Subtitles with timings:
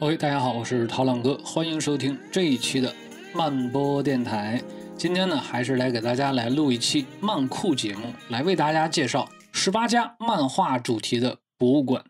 [0.00, 2.90] 喂，大家好，我是涛浪哥，欢迎收听这一期的
[3.34, 4.58] 慢播电台。
[4.96, 12.02] 今天呢，还是来给大家来录一期漫酷节目，来为大家介绍十八家漫画主题的博物馆。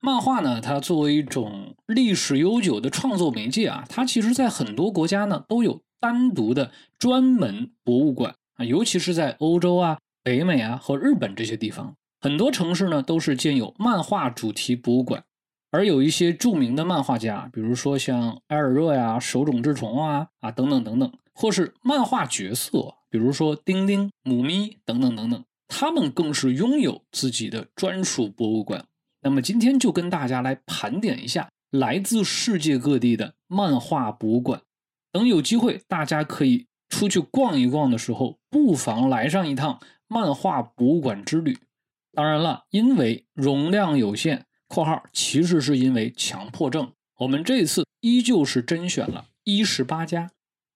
[0.00, 15.24] 漫画呢，它作为一种历史悠久的创作媒介啊，它其实在很多国家呢都有单独的专门博物馆啊，尤其是在欧洲啊、北美啊和日本这些地方，很多城市呢都是建有漫画主题博物馆。
[15.72, 28.84] 而有一些著名的漫画家，比如说像埃尔热呀、手冢治虫啊啊等等等等，或是漫画角色，比如说丁丁、母咪等等等等，他们更是拥有自己的专属博物馆。
[29.22, 34.60] 那么今天就跟大家来盘点一下来自世界各地的漫画博物馆。
[35.12, 41.56] 等有机会大家可以出去逛一逛的时候，不妨来上一趟漫画博物馆之旅。
[42.12, 44.46] 当然了，因为容量有限。
[44.70, 50.30] 括号其实是因为强迫症，我们这次依旧是甄选了一十八家，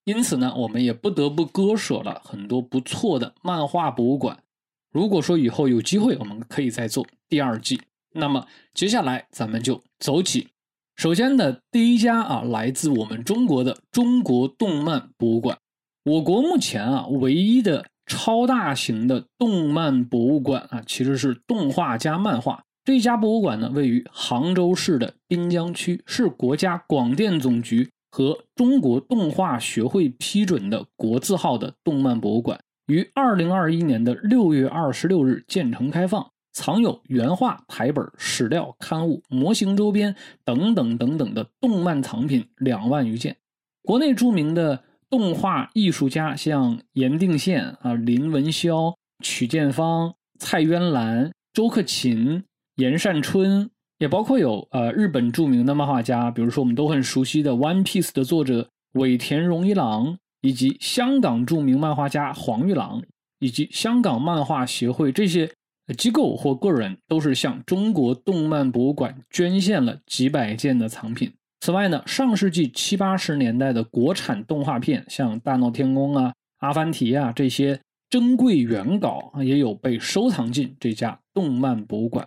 [0.04, 4.42] 因此呢，我们也不得不割舍了很多不错的漫画博物馆。
[4.90, 7.80] 如果说以后有机会，我们可以再做第二季。
[8.16, 10.48] 那么接下来咱们就走起。
[10.96, 15.56] 首先呢第一家啊，来自我们中国的中国动漫博物馆。
[16.04, 22.64] 我国目前啊唯一的超大型的动漫博物馆啊，其实是动画加漫画。
[22.84, 43.34] 这家博物馆呢，位于杭州市的滨江区，是国家广电总局和中国动画学会批准的国字号的动漫博物馆，于二零二一年的六月二十六日建成开放，藏有原画、台本、史料、刊物、模型周边等等等等的动漫藏品两万余件。
[43.82, 52.44] 国内著名的动画艺术家像严定宪啊、林文霄、曲建芳、蔡渊兰、周克勤。
[52.76, 63.02] 岩善春也包括有呃日本著名的漫画家，比如说我们都很熟悉的《One Piece》的作者尾田荣一郎，以及香港著名漫画家黄玉郎，
[63.38, 65.48] 以及香港漫画协会这些
[65.96, 71.32] 机构或个人，都是向中国动漫博物馆捐献了几百件的藏品。
[71.60, 77.80] 此外呢，上世纪七八十年代的国产动画片，像《大闹天宫》啊、《阿凡提》啊这些
[78.10, 82.26] 珍贵原稿，也有被收藏进这家动漫博物馆。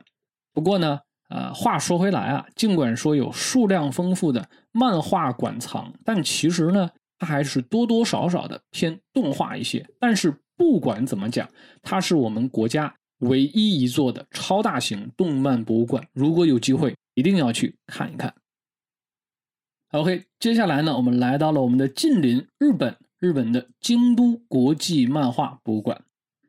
[0.57, 9.88] 不过呢，呃，话说回来啊，尽管说有数量丰富的漫画馆藏，但其实呢，它还是多多少少的偏动画一些。
[10.00, 11.47] 但是不管怎么讲，
[11.84, 16.03] 它是我们国家唯一一座的超大型动漫博物馆。
[16.12, 18.34] 如果有机会，一定要去看一看。
[19.91, 26.01] OK，接下来呢，我们来到了我们的近邻日本，日本的京都国际漫画博物馆。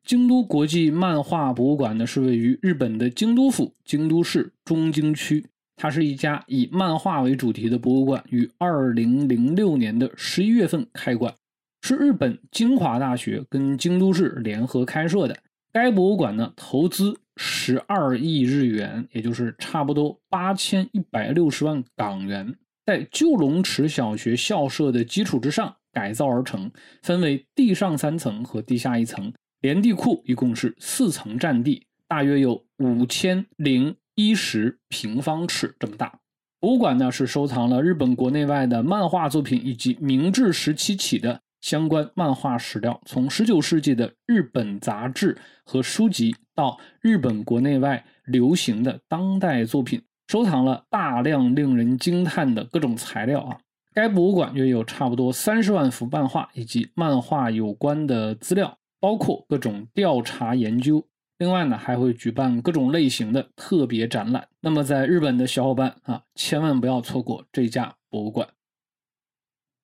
[0.08, 5.44] 京都国际漫画博物馆呢，是位于日本的京都府京都市中京区。
[5.76, 11.34] 它是一家以漫画为主题的博物馆，于二零零六年的十一月份开馆，
[11.82, 15.36] 是日本京华大学跟京都市联合开设的。
[15.72, 22.54] 该博物馆呢，投资十二亿日元，也就是差不多八千一百六十万港元，
[22.86, 26.70] 在旧龙池小学校舍的基础之上改造而成，
[27.02, 29.30] 分为地上三层和地下一层。
[29.60, 36.20] 连地库一共是四层，占地大约有五千零一十平方尺这么大。
[36.60, 53.58] 博物馆呢是收藏了日本国内外的漫画作品以及明治时期起的相关漫画史料，从十九世纪的日本杂志和书籍到日本国内外流行的当代作品，收藏了大量令人惊叹的各种材料啊。
[53.92, 58.78] 该博物馆约有差不多三十万幅漫画以及漫画有关的资料。
[59.00, 61.06] 包括各种调查研究，
[61.38, 64.48] 另外呢还会举办各种类型的特别展览。
[64.60, 68.48] 那么在日本的小伙伴啊，千万不要错过这家博物馆。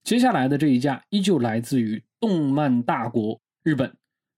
[0.02, 3.96] 接下来的这一家依旧来自于动漫大国日本，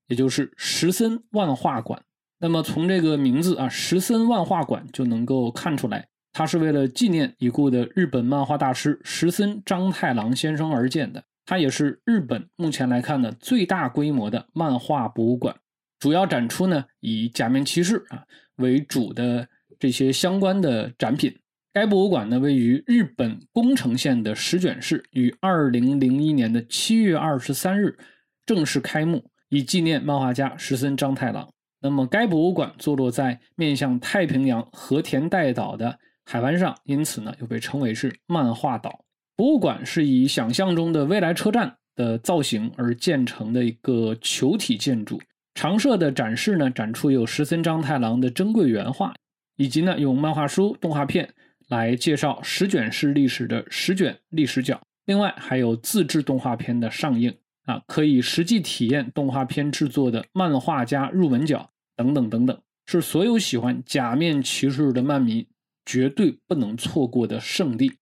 [0.09, 2.03] 也就是石森万画馆。
[2.39, 11.25] 那么从这个名字啊，石森万画馆就能够看出来，它是为了纪念已故的日本漫画大师石森章太郎先生而建的。
[11.47, 15.57] 它也是日本目前来看呢最大规模的漫画博物馆，
[16.01, 18.25] 主要展出呢以假面骑士啊
[18.57, 19.49] 为主的
[19.79, 21.39] 这些相关的展品。
[21.73, 27.97] 该博物馆呢位于日本宫城县的石卷市，于二零零一年的七月二十三日
[28.45, 31.49] 正式开幕，以纪念漫画家石森章太郎。
[31.81, 39.06] 那么该博物馆坐落在面向太平洋和田带岛的海湾上，因此呢又被称为是漫画岛。
[39.37, 45.21] 博物馆是以想象中的未来车站的造型而建成的一个球体建筑。
[45.55, 49.15] 常设的展示呢，展出有石森章太郎的珍贵原画，
[49.57, 51.35] 以及呢用漫画书、动画片
[51.69, 57.35] 来介绍十卷式历史的十卷历史角，另外还有自制动画片的上映
[57.65, 65.47] 啊，可以实际体验动画片制作的漫画家入门角等等等等，是所有喜欢假面骑士的漫迷
[65.85, 67.93] 绝对不能错过的圣地。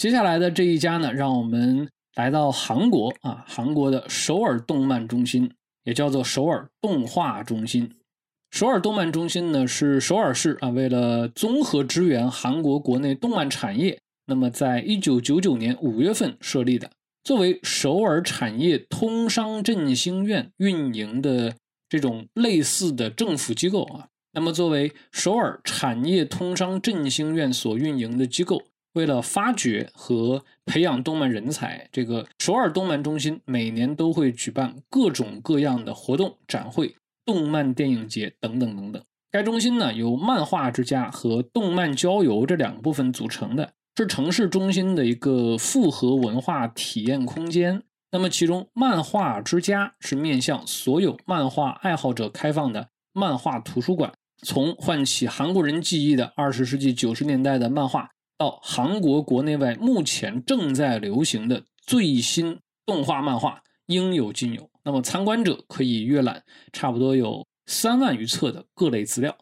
[0.00, 5.52] 接下来的这一家呢，让我们来到韩国啊，韩国的首尔动漫中心，
[5.84, 7.96] 也叫做首尔动画中心。
[8.50, 16.90] 首尔动漫中心呢，是首尔市啊，为了综合支援韩国国内动漫产业，那么在一九九九年五月份设立的，
[17.22, 21.54] 作为首尔产业通商振兴院运营的
[21.90, 24.06] 这种类似的政府机构啊。
[24.32, 28.62] 那么作为首尔产业通商振兴院所运营的机构，
[28.94, 36.94] 为了发掘和培养动漫人才，这个首尔动漫中心每年都会举办各种各样的活动展会。
[37.26, 39.00] 动漫电影节等等等等，
[39.30, 47.84] 该中心呢由漫画之家和动漫郊游这两个部分组成的，是城市中心的一个复合文化体验空间。
[48.10, 58.10] 那么其中漫画之家是面向所有漫画爱好者开放的漫画图书馆，从唤起韩国人记忆的二十世纪九十年代的漫画，
[58.40, 64.70] 到韩国国内外目前正在流行的最新动画漫画，应有尽有。
[64.82, 66.42] 那么参观者可以阅览
[66.72, 69.36] 差不多有三万余册的各类资料。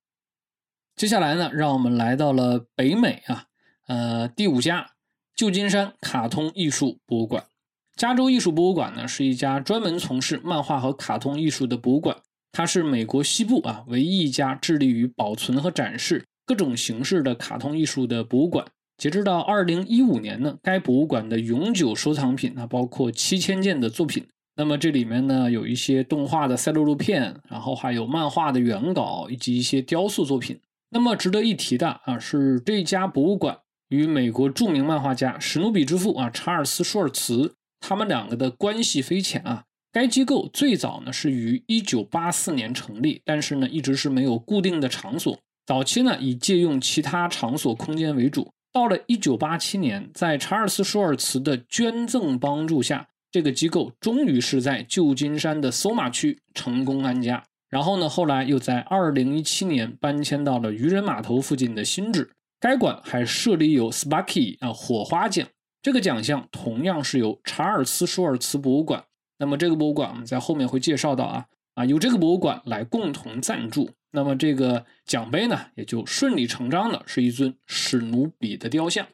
[0.97, 3.45] 接下来呢，让我们来到了北美啊，
[3.87, 4.91] 呃，第五家
[5.37, 7.47] 旧金山卡通艺术博物馆。
[7.95, 12.17] 加州艺术博物馆呢，是一家专门从事漫画和卡通艺术的博物馆，
[12.51, 18.67] 它是美国西部啊唯一一家致力于保存和展示各种形式的卡通艺术的博物馆。
[18.99, 24.27] 截止到二零一五年呢，该博物馆的永久收藏品呢，包括七千件的作品。
[24.57, 30.59] 那么这里面呢，有一些动画的赛璐璐片，然后还有漫画的原稿，以及一些雕塑作品。
[30.91, 33.57] 那么值得一提的啊，是这家博物馆
[33.91, 39.63] 与美国著名漫画家史努比之父啊查尔斯舒尔茨他们两个的关系匪浅啊。
[39.93, 45.39] 该机构最早呢是于1984年成立，但是呢一直是没有固定的场所。
[45.67, 48.51] 早期呢以借用其他场所空间为主。
[48.79, 53.09] 到了1987年，在查尔斯舒尔茨的捐赠帮助下。
[53.29, 62.31] 这个机构终于是在旧金山的索马区成功安家，然后呢，后来又在二零一七年搬迁到了渔人码头附近的新址。
[62.61, 65.45] 该馆还设立有 Sparky 啊火花奖，
[65.83, 69.03] 这个奖项同样是由查尔斯舒尔茨博物馆。
[69.39, 73.91] 那么这个博物馆我们在后面会介绍到啊啊，由这个博物馆来共同赞助。
[74.11, 79.07] 那么这个奖杯呢，也就顺理成章的是一尊史努比的雕像。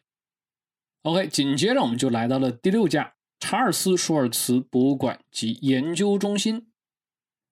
[1.03, 3.15] OK，紧接着我们就来到了第六家。
[3.41, 6.69] 查尔斯·舒尔茨博物馆及研究中心，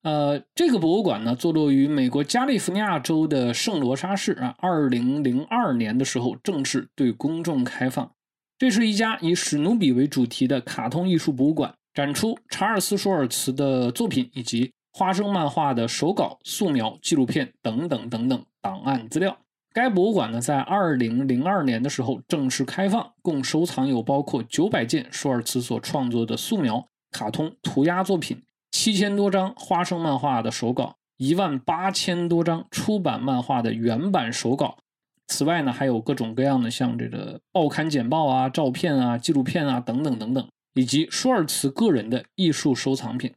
[0.01, 4.55] 呃，这个博物馆呢，坐落于美国加利福尼亚州的圣罗莎市啊。
[4.57, 8.15] 二零零二年的时候，正式对公众开放。
[8.57, 19.35] 这是一家以史努比为主题的卡通艺术博物馆，展出查尔斯·舒尔茨的作品以及花生漫画的手稿、素描、纪录片等等等等档案资料。
[19.73, 34.77] 该博物馆呢，在二零零二年的时候正式开放，共收藏有包括九百件舒尔茨所创作的素描、卡通、涂鸦作品，七千多张花生漫画的手稿，一万八千多张出版漫画的原版手稿。
[35.25, 43.33] 此外呢，还有各种各样的像这个报刊简报啊、照片啊、纪录片啊等等等等，以及舒尔茨个人的艺术收藏品。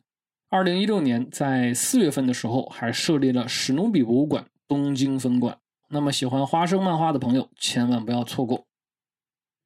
[0.48, 5.58] 二零一六年在四月份的时候，还设立了史努比博物馆东京分馆。
[5.88, 8.64] 那么喜欢花生漫画的朋友千万不要错过。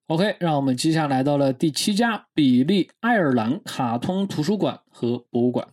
[0.06, 5.68] OK，让我们接下来到了第七家比利爱尔兰卡通图书馆和博物馆。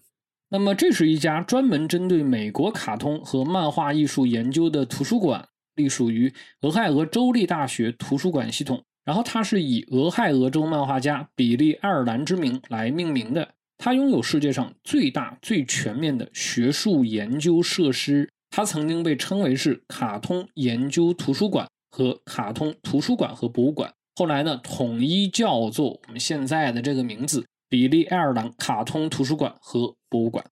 [0.50, 8.84] 那么这是一家专门针对美国卡通和漫画艺术研究的图书馆，隶属于俄亥俄州立大学图书馆系统。
[9.04, 13.56] 然后它是以俄亥俄州漫画家比利爱尔兰之名来命名的。
[13.78, 18.30] 它拥有世界上最大最全面的学术研究设施。
[18.50, 30.44] 它曾经被称为是卡通研究图书馆和卡通图书馆和博物馆，后来呢统一叫做我们现在的这个名字——比利爱尔兰卡通图书馆和博物馆。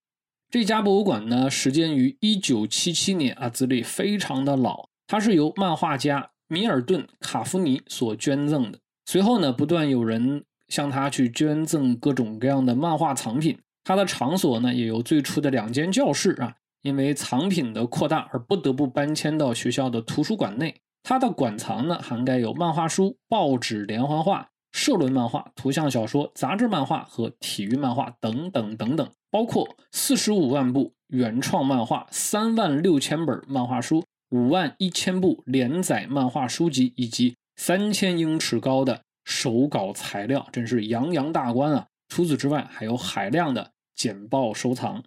[0.51, 4.87] 这家博物馆呢始建于1977年啊，资历非常的老。
[5.07, 8.79] 它是由漫画家米尔顿·卡夫尼所捐赠的。
[9.05, 13.57] 随后呢，不断有人向他去捐赠各种各样的漫画藏品。
[13.83, 16.55] 他的场所呢，也由最初的两间教室啊。
[16.81, 20.75] 因为藏品的扩大而不得不搬迁到学校的图书馆内。
[21.01, 41.87] 他的馆藏呢，涵盖有漫画书、报纸连环画、社论漫画、图像小说、杂志漫画和体育漫画等等等等，包括四十五万部原创漫画、三万六千本漫画书、五万一千部连载漫画书籍以及三千英尺高的手稿材料，真是洋洋大观啊！
[42.07, 45.03] 除此之外，还有海量的简报收藏。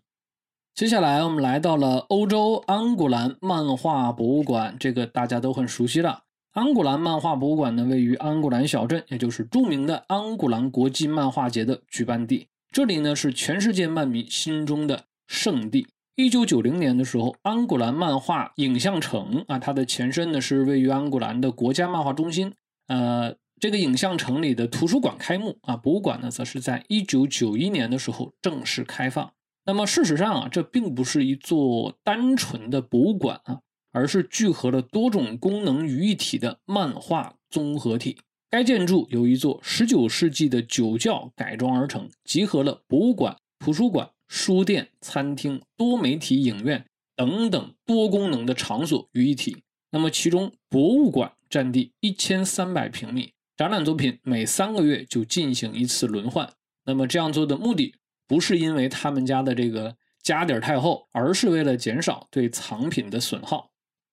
[0.74, 6.24] 接下来，我们来到了欧洲安古兰漫画博物馆，这个大家都很熟悉了。
[6.52, 12.48] 安古兰漫画博物馆呢，位于安古兰小镇，也就是著名的安古兰国际漫画节的举办地。
[12.70, 15.86] 这里呢，是全世界漫迷心中的圣地。
[16.16, 22.52] 一九九零年的时候，安古兰漫画影像城啊，它的前身呢是位于安古兰的国家漫画中心。
[22.88, 29.32] 呃，这个影像城里的图书馆开幕啊，博物馆呢则是在一九九一年的时候正式开放。
[29.64, 33.60] 那么事实上啊，这并不是一座单纯的博物馆啊，
[33.92, 38.18] 而是聚合了多种功能于一体的漫画综合体。
[38.50, 44.10] 该建筑由一座十九世纪的酒窖改装而成，集合了博物馆、图书馆。
[44.30, 46.84] 书店、餐厅、多媒体影院
[47.16, 49.62] 等等多功能的场所于一体。
[49.90, 56.48] 那么，其中博物馆占地一千三百平米，展览作品每三个月就进行一次轮换。
[56.84, 57.96] 那么这样做的目的
[58.26, 63.68] 不是因为他们家的这个家底儿太厚，而是为了减少对藏品的损耗。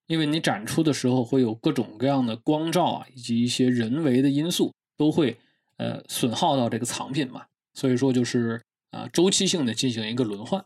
[0.07, 5.37] 因为你展出的时候会有各种各样的光照啊，以及一些人为的因素都会
[5.77, 7.45] 呃损耗到这个藏品嘛。
[7.73, 8.61] 所以说就是。
[8.91, 10.63] 啊，周期性的进行一个轮换。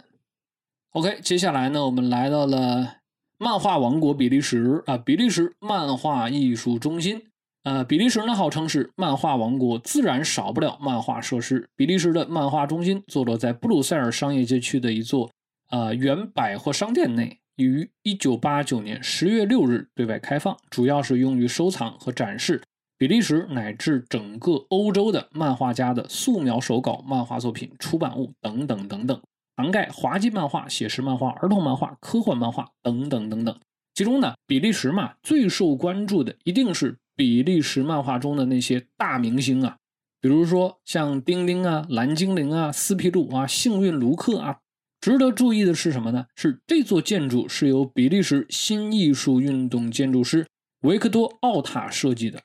[0.91, 2.97] OK，接下来呢，我们来到了
[3.39, 7.28] 漫画王国比利时啊，比利时漫画艺术中心。
[7.63, 11.69] 呃，比利时呢号称是漫画王国，自然少不了漫画设施。
[11.75, 15.29] 比利时的漫画中心坐落在布鲁塞尔商业街区的一座
[15.69, 22.61] 呃原百货商店内，于1989年10月6日对外开放，主要是用于收藏和展示。
[22.97, 29.21] 比利时乃至整个欧洲的漫画家的素描手稿漫画作品、出版物等等等等，
[29.55, 33.57] 涵盖滑稽漫画、写实漫画、儿童漫画、科幻漫画等等等等。
[33.93, 39.75] 其中呢，比利时嘛最受关注的一定是比利时漫画中的那些大明星啊，
[40.21, 44.59] 比如说像丁丁啊、蓝精灵啊、斯皮鲁啊、幸运卢克啊。
[45.01, 46.27] 值得注意的是什么呢？
[46.33, 50.47] 是这座建筑是由比利时新艺术运动建筑师
[50.83, 52.41] 维克多·奥塔设计的。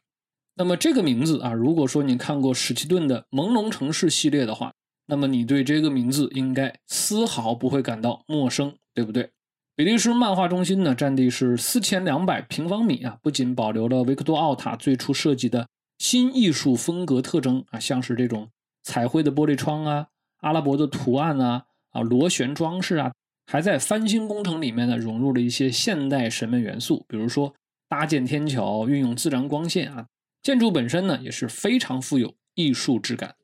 [0.57, 4.73] 那么这个名字啊，如果说你看过史奇顿的《朦胧城市》系列的话，
[5.07, 9.31] 那么你对这个名字应该丝毫不会感到陌生，对不对？
[9.77, 15.67] 比利时漫画中心呢，占地是四千两百平方米啊，不仅保留了维克多·奥塔最初设计的
[15.99, 18.49] 新艺术风格特征啊，像是这种
[18.85, 20.07] 彩绘的玻璃窗啊、
[20.43, 23.13] 阿拉伯的图案啊、啊螺旋装饰啊，
[23.51, 27.53] 还在翻新工程里面呢，融入了一些现代审美元素，比如说
[27.89, 30.07] 搭建天桥、运用自然光线啊。
[30.41, 33.35] 建筑本身呢也是非常富有艺术质感，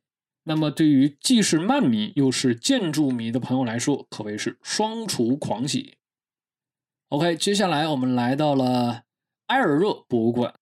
[0.44, 5.96] 那么对于既是漫迷又是建筑迷的朋友来说，可谓是双厨狂喜。
[7.10, 9.02] OK，接下来我们来到了
[9.48, 10.54] 埃尔热博物馆，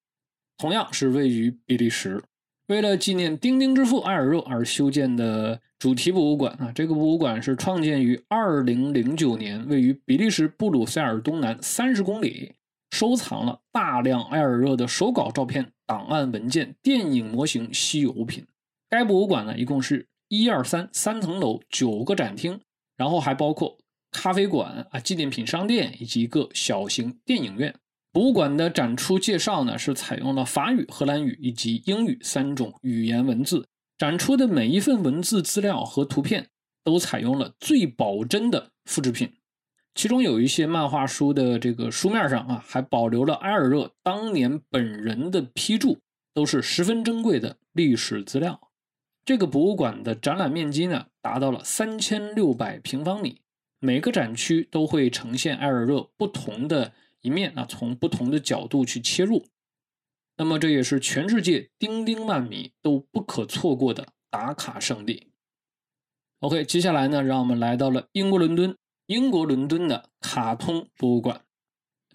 [0.57, 2.25] 同样是位于比利时，
[2.69, 6.73] 为了纪念丁丁之父埃尔热而修建的主题博物馆啊。
[6.75, 12.55] 这个博物馆是创建于2009年，位于比利时布鲁塞尔东南三十公里。
[12.91, 18.47] 收藏了大量埃尔热的手稿照片、档案文件、电影模型、稀有物品。
[18.89, 22.59] 该博物馆呢，一共是一二三三层楼，九个展厅，
[22.97, 23.77] 然后还包括
[24.11, 27.75] 咖啡馆啊、纪念品商店以及一个小型电影院。
[28.11, 33.67] 博物馆的展出介绍呢，是采用了法语、荷兰语以及英语三种语言文字。
[33.99, 36.49] 展出的每一份文字资料和图片
[36.85, 39.33] 都采用了最保真的复制品。
[39.95, 45.99] 其中有一些漫画书的这个书面上啊，还保留了埃尔热当年本人的批注，
[46.33, 48.61] 都是十分珍贵的历史资料。
[49.25, 53.41] 这个博物馆的展览面积呢，达到了三千六百平方米，
[53.81, 59.47] 每个展区都会呈现埃尔热不同的一面啊，从不同的角度去切入。
[60.37, 65.29] 那么这也是全世界丁丁漫迷都不可错过的打卡圣地。
[66.41, 68.77] OK，接下来呢，让我们来到了英国伦敦。
[69.07, 71.41] 英国伦敦的卡通博物馆，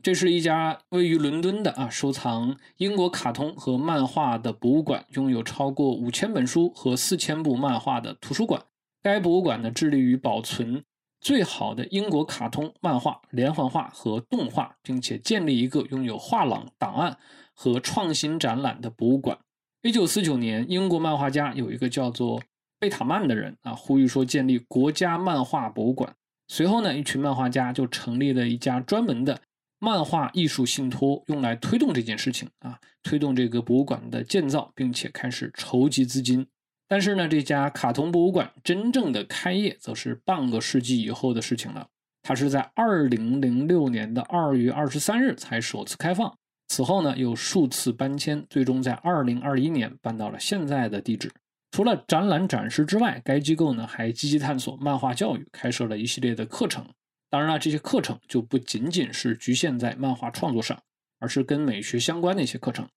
[0.03, 8.63] 这是一家位于伦敦的啊，收藏英国卡通和漫画的博物馆，拥有超过五千本书和四千部漫画的图书馆。
[9.01, 10.85] 该博物馆呢，致力于保存
[11.23, 17.17] 最好的英国卡通漫画、连环画和动画，并且建立一个拥有画廊、档案
[17.53, 19.39] 和创新展览的博物馆。
[19.83, 22.43] 一九四九年，英国漫画家有一个叫做
[22.77, 26.13] 贝塔曼的人啊，呼吁说建立国家漫画博物馆。
[26.49, 29.39] 随后呢，一群漫画家就成立了一家专门的
[29.79, 36.45] 漫画艺术信托，用来推动这件事情啊，推动这个博物馆的建造，并且开始筹集资金。
[36.93, 41.87] 但是呢，这家卡通博物馆真正的开业，则是半个世纪以后的事情了。
[42.21, 51.31] 它是在二零零六年的二月二十三日才首次开放，此后呢又数次搬迁，最终在二零二一年搬到了现在的地址。
[51.71, 56.85] 除了展览展示之外，该机构呢还积极探索漫画教育，开设了一系列的课程。
[57.27, 60.79] 当然了，这些课程就不仅仅是局限在漫画创作上，
[61.17, 62.87] 而是跟美学相关的一些课程，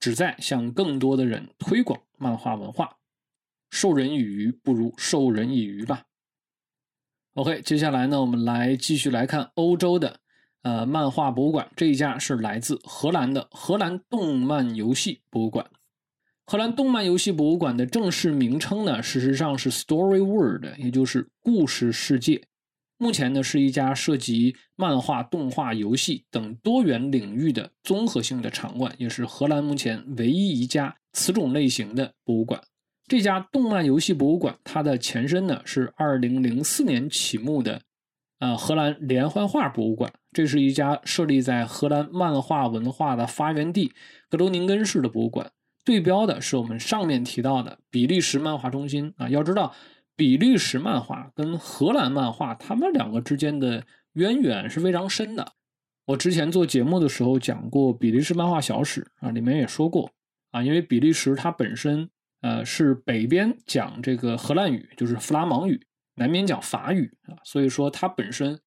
[0.00, 2.96] 旨在向更多的人推广漫画文化。
[3.74, 6.04] 授人以鱼不如授人以渔吧。
[7.32, 10.20] OK，接下来呢，我们来继续来看欧洲的
[10.62, 11.68] 呃漫画博物馆。
[11.74, 15.68] 这一家是来自荷兰的荷兰动漫游戏博物馆。
[16.46, 22.46] 荷兰动漫游戏博物馆的正式名称呢，事实上是 Story World，也就是故事世界。
[22.96, 32.62] 目前呢，是一家涉及漫画、动画、游戏等多元领域的综合性的场馆，也是荷兰目前唯一一家此种类型的博物馆。
[33.06, 37.82] 这家动漫游戏博物馆，它的前身呢是2004年启幕的，
[38.38, 40.10] 呃，荷兰连环画博物馆。
[40.32, 43.92] 这是一家设立在荷兰漫画文化的发源地
[44.30, 45.52] 格罗宁根市的博物馆。
[45.84, 49.28] 对标的是我们上面提到的比利时漫画中心啊。
[49.28, 49.74] 要知道，
[50.16, 53.84] 比利时漫画跟荷兰漫画，他们两个之间的
[54.14, 55.52] 渊源是非常深的。
[56.06, 60.10] 我之前做节目的时候讲过比利时漫画小史啊，里面也说过
[60.52, 62.08] 啊，因为比利时它本身。
[62.44, 65.80] 呃，是北边讲这个荷兰语，就是弗拉芒语，
[66.16, 68.60] 南边讲法语啊，所以说它本身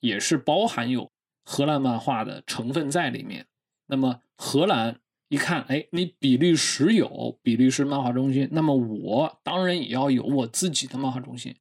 [0.00, 1.12] 也是包含有
[1.44, 3.46] 荷兰漫画的成分在里面。
[3.86, 11.54] 那么荷兰一看，哎，你比利时有比利时漫画中心，那么我当然也要有我自己的漫画中心，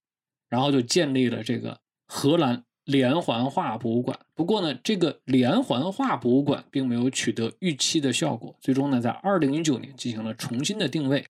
[0.50, 4.20] 然后就建立了这个荷兰连环画博物馆。
[4.34, 11.24] 不过呢，这个连环画博物馆并没有取得预期的效果，最终呢，在二零一九年进行了重新的定位。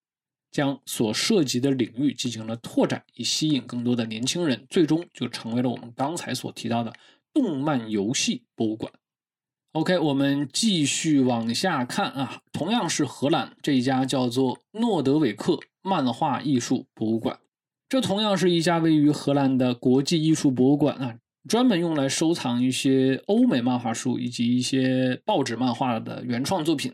[0.51, 6.93] 将所涉及的领域进行了拓展，以吸引更多的年轻人，最终就成为了我们刚才所提到的
[7.33, 8.91] 动漫游戏博物馆。
[9.73, 17.39] OK，我们继续往下看啊，同样是荷兰这一家叫做诺德韦克漫画艺术博物馆，
[17.87, 26.91] 这同样是一家位于荷兰的国际艺术博物馆啊，专门用来收藏一些欧美漫画书以及一些报纸漫画的原创作品。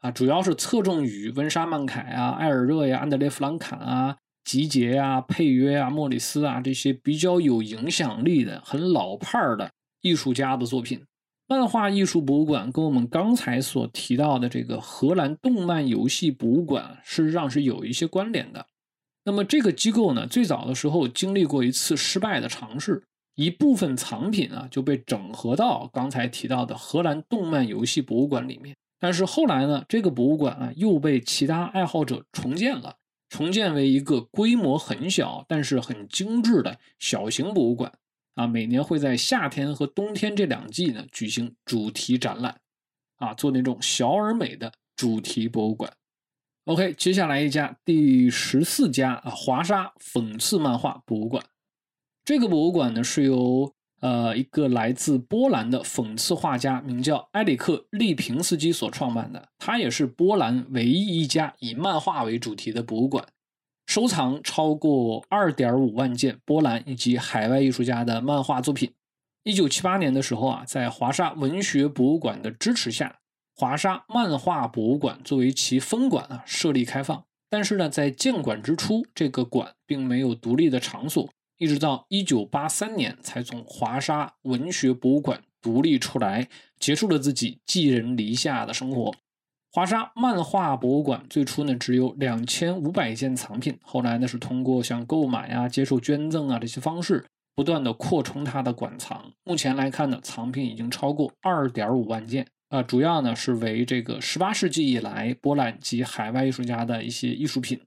[0.00, 11.04] 啊，主要是侧重于温莎曼凯啊、艾尔热呀、安德烈弗兰坎啊、吉杰呀、佩约啊、莫里斯啊这些比较有影响力的、很老派的艺术家的作品。
[11.46, 18.64] 漫画艺术博物馆跟我们刚才所提到的这个荷兰动漫游戏博物馆事实上是有一些关联的。
[19.24, 23.02] 那么这个机构呢，最早的时候经历过一次失败的尝试，
[23.34, 28.74] 一部分藏品啊就被整合到刚才提到的荷兰动漫游戏博物馆里面。
[29.00, 32.98] 但是后来呢，这个博物馆啊又被其他爱好者重建了，
[33.30, 37.90] 重建为一个规模很小但是很精致的小型博物馆
[38.34, 38.46] 啊。
[38.46, 42.60] 每年会在夏天和冬天这两季呢举行主题展览，
[43.16, 45.90] 啊，做那种小而美的主题博物馆。
[46.66, 51.42] OK，接下来一家第十四家啊，华沙讽刺漫画博物馆。
[52.22, 53.74] 这个博物馆呢是由。
[54.00, 63.26] 呃，一个来自波兰的讽刺画家，名叫埃里克·利平斯基所创办的，他也是波兰唯一一家以漫画为主题的博物馆，
[63.86, 68.92] 收藏超过二点五万件波兰以及海外艺术家的漫画作品。
[69.42, 73.20] 一九七八年的时候啊，在华沙文学博物馆的支持下，
[73.54, 77.24] 华沙漫画博物馆作为其分馆啊设立开放。
[77.50, 81.28] 但是呢，在建馆之初，这个馆并没有独立的场所。
[81.60, 89.14] 一直到一九八三年，才从华沙文学博物馆独立出来，结束了自己寄人篱下的生活。
[89.70, 99.30] 华沙漫画博物馆最初呢只有两千五百件藏品，后来呢是通过像购买呀、接受捐赠啊这些方式，不断的扩充它的馆藏。
[99.44, 107.78] 目前来看呢，藏品已经超过二点五万件，啊，主要呢是为这个十八世纪以来波兰及海外艺术家的一些艺术品。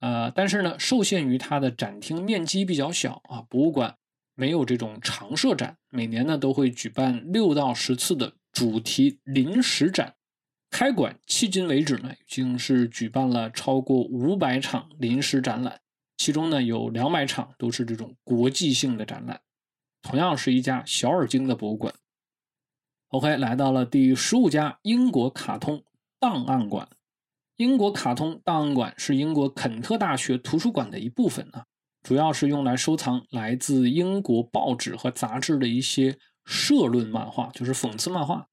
[0.00, 3.96] 呃，但是呢，受限于它的展厅面积比较小啊，博物馆
[4.34, 10.14] 没有这种常设展，每年呢都会举办六到十次的主题临时展。
[10.70, 15.80] 开馆迄今为止呢，已经是举办了超过五百场临时展览，
[16.16, 19.40] 其中呢有两百场都是这种国际性的展览。
[20.00, 21.92] 同样是一家小而精的博物馆。
[23.08, 25.84] OK，来到了第十五家英国卡通
[26.18, 26.88] 档案馆。
[27.60, 31.66] 英国卡通档案馆是英国肯特大学图书馆的一部分啊，
[32.02, 38.46] 主要是用来收藏来自英国报纸和杂志的一些社论漫画，就是讽刺漫画。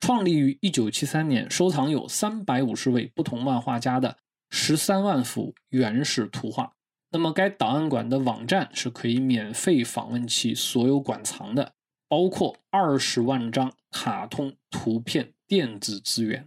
[0.00, 4.18] 创立于1973年，收藏有350位不同漫画家的
[4.50, 6.74] 13万幅原始图画。
[7.12, 11.72] 那么该档案馆的网站是可以免费访问其所有馆藏的，
[12.06, 16.46] 包括二十万张卡通图片电子资源。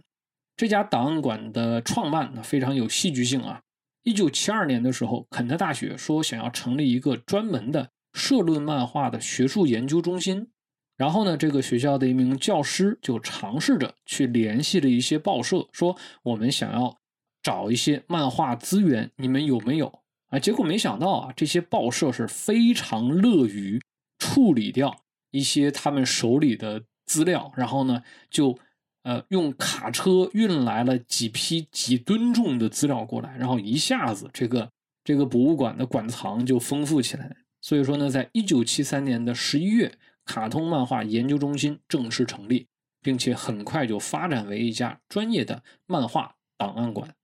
[0.56, 3.60] 这家档案馆的创办呢非常有戏剧性啊！
[4.04, 10.48] 一九七二年的时候，肯特大学说想要成立一个专门的社论漫画的学术研究中心。
[10.96, 16.96] 然后呢，这个学校的一名教师就尝试着去联系了一些报社，说我们想要
[17.42, 20.38] 找一些漫画资源，你们有没有啊？
[20.38, 23.82] 结果没想到啊，这些报社是非常乐于
[24.20, 24.96] 处理掉
[25.32, 28.56] 一些他们手里的资料，然后呢，就
[29.04, 34.68] 呃用卡车运来了几批几吨重的资料过来，然后一下子这个
[35.02, 37.36] 这个博物馆的馆藏就丰富起来。
[37.62, 39.96] 所以说呢，在一九七三年的十一月。
[40.26, 42.66] 卡通漫画研究中心正式成立，
[43.02, 47.14] 并且很快就发展为一家专业的漫画档案馆。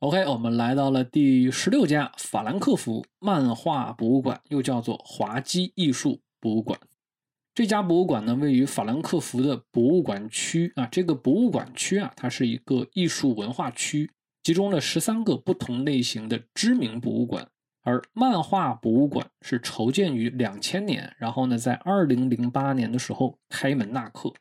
[0.00, 6.78] OK，我们来到了第十六家法兰克福漫画博物馆，又叫做滑稽艺术博物馆。
[7.54, 10.88] 这家博物馆呢，位于法兰克福的博物馆区啊。
[10.90, 14.10] 这个博物馆区啊，它是一个艺术文化区，
[14.42, 17.48] 集中了十三个不同类型的知名博物馆。
[17.82, 24.32] 而漫画博物馆是筹建于两千年，然后呢，在二零零八年的时候开门纳客。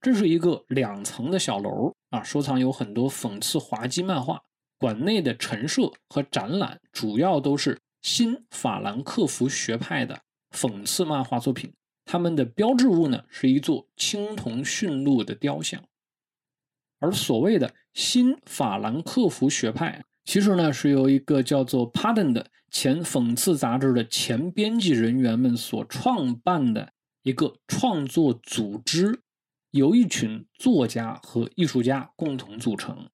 [0.00, 4.40] 这是一个两层的小楼啊，收藏有很多讽刺滑稽漫画。
[4.78, 10.20] 馆内的陈设和展览主要都是新法兰克福学派的
[10.54, 11.72] 讽刺漫画作品。
[12.04, 15.82] 他们的标志物呢，是一座青铜驯鹿的雕像。
[16.98, 22.46] 而所谓的新法兰克福学派，其实呢，是由一个叫做 Pardon 的。
[22.70, 29.20] 前讽刺杂志的前编辑人员们所创办的一个创作组织，
[29.70, 33.08] 由一群作家和艺术家共同组成。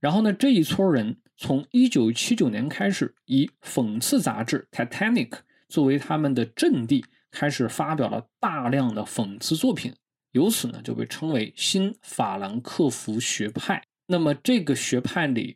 [0.00, 5.28] 然后呢，这一撮人从1979年开始，以讽刺杂志《Titanic》
[5.68, 7.04] 作为他们的阵地，
[7.38, 9.94] 开始发表了大量的讽刺作品，
[10.30, 13.84] 由此呢就被称为新法兰克福学派。
[14.06, 15.54] 那么这个学派里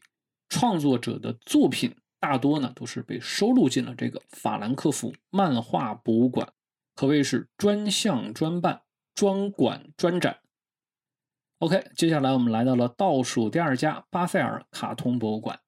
[0.50, 1.94] 创作者的作品。
[2.22, 6.52] 大多呢都是被收录进了这个法兰克福漫画博物馆，
[6.94, 8.82] 可谓是专项专办、
[9.14, 10.38] 专馆专展。
[11.60, 15.58] OK，接下来我们来到了倒数第二家巴塞尔卡通博物馆，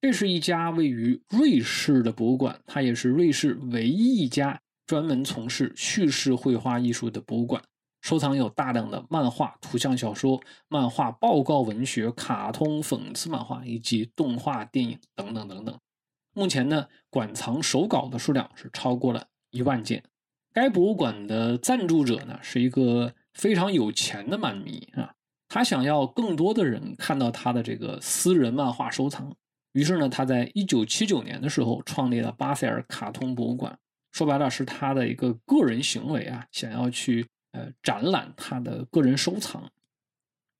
[0.00, 7.62] 这是一家位于瑞士的博物馆，它也是瑞士唯一一家专门从事叙事绘画艺术的博物馆，
[8.00, 15.78] 收藏有大量的漫画、图像小说、漫画报告文学、卡通讽刺漫画以及动画电影等等等等。
[16.34, 20.02] 目前呢，馆藏手稿的数量是超过了一万件。
[20.52, 25.14] 该博物馆的赞助者呢，是一个非常有钱的漫迷啊，
[25.48, 29.34] 他想要更多的人看到他的这个私人漫画收藏。
[29.72, 33.78] 于是呢，他在一九七九年的时候创立了巴塞尔卡通博物馆。
[34.12, 39.70] 说白了，是他的一个个人行为啊，想要去呃展览他的个人收藏。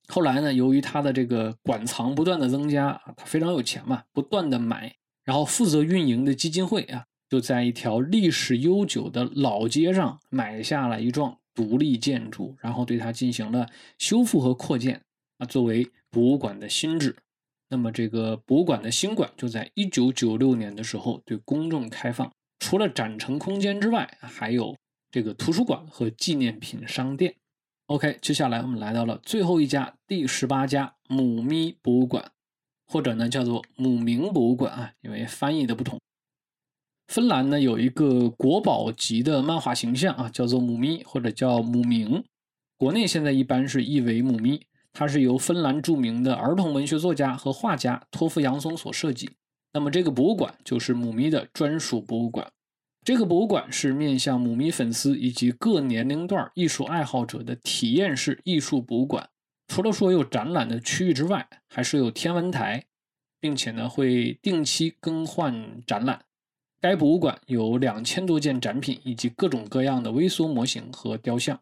[0.07, 4.95] 后来呢，由于他的这个馆藏不断的增加啊，他非常有钱嘛，不断的买。
[5.23, 15.01] 然后负责运营的基金会啊，就在一条历史悠久的老街上买下了一幢独立建筑，然后对它进行了修复和扩建
[15.37, 17.15] 啊，作为博物馆的新址。
[17.69, 22.29] 那么这个博物馆的新馆就在一九九六年的时候对公众开放，
[22.63, 24.73] 除了展陈空间之外，还有
[25.11, 27.35] 这个图书馆和纪念品商店。
[27.87, 32.31] OK，接下来我们来到了最后一家第十八家母咪博物馆。
[32.87, 35.99] 或者呢，叫做母明博物馆啊，因为翻译的不同。
[37.09, 42.23] 芬兰呢有一个国宝级的漫画形象啊，叫做母咪或者叫母明，
[42.77, 44.65] 国内现在一般是译为母咪。
[44.93, 49.31] 它是由芬兰著名的儿童文学作家和画家托夫杨松所设计。
[49.73, 52.47] 那么这个博物馆就是母咪的专属博物馆。
[53.03, 59.27] 这个博物馆是面向母咪粉丝以及各年龄段艺术爱好者的体验式艺术博物馆。
[59.67, 62.85] 除了说有展览的区域之外，还是有天文台，
[63.41, 66.23] 并且呢会定期更换展览。
[66.79, 71.59] 该博物馆有两千多件展品，以及各种各样的微缩模型和雕像。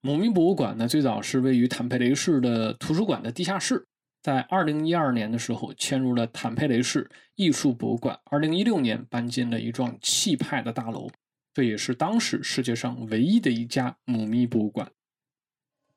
[0.00, 3.86] 母咪博物馆呢最早是位于坦佩雷市的图书馆的地下室，
[4.24, 11.10] 在二零一二年的时候迁入了坦佩雷市艺术博物馆，二零一六年搬进了一幢气派的大楼，
[11.52, 14.90] 这也是当时世界上唯一的一家母咪博物馆。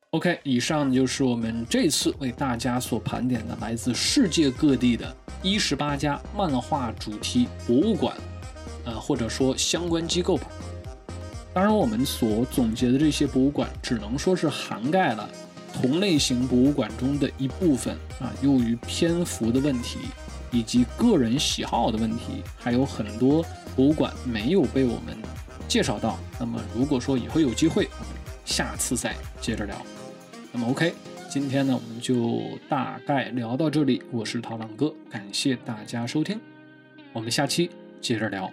[0.09, 8.13] OK，以上就是我们这次为大家所盘点的来自世界各地的一十八家漫画主题博物馆，
[8.83, 10.47] 呃，或者说相关机构吧。
[11.53, 15.29] 当然，我们所总结的这些博物馆，只能说是涵盖了
[15.79, 18.33] 同类型博物馆中的一部分啊。
[18.41, 19.99] 由于篇幅的问题，
[20.51, 25.15] 以及个人喜好的问题，还有很多博物馆没有被我们
[25.67, 26.17] 介绍到。
[26.39, 27.87] 那么如果说以后有机会，
[28.43, 29.75] 下次再接着聊。
[30.51, 30.93] 那么 OK，
[31.29, 34.01] 今天呢我们就大概聊到这里。
[34.11, 36.39] 我是陶朗哥，感谢大家收听，
[37.13, 37.69] 我们下期
[38.01, 38.51] 接着聊。